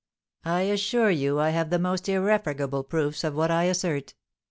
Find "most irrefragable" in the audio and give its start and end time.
1.77-2.83